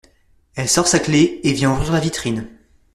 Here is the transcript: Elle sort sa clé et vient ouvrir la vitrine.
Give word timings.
Elle 0.55 0.67
sort 0.67 0.87
sa 0.87 0.97
clé 0.97 1.39
et 1.43 1.53
vient 1.53 1.71
ouvrir 1.73 1.91
la 1.91 1.99
vitrine. 1.99 2.49